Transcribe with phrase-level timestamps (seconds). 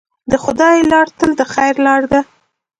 [0.31, 2.21] د خدای لاره تل د خیر لاره ده.